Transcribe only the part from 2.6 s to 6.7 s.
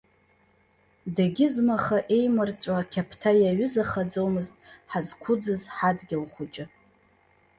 ақьаԥҭа иаҩызахаӡомызт ҳазқәыӡыз ҳадгьыл хәыҷы.